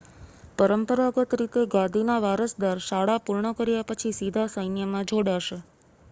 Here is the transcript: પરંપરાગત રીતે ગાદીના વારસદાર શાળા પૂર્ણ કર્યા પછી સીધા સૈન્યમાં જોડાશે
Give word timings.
પરંપરાગત 0.59 1.33
રીતે 1.35 1.65
ગાદીના 1.73 2.15
વારસદાર 2.23 2.81
શાળા 2.85 3.17
પૂર્ણ 3.21 3.53
કર્યા 3.59 3.85
પછી 3.91 4.13
સીધા 4.15 4.47
સૈન્યમાં 4.51 5.11
જોડાશે 5.13 5.59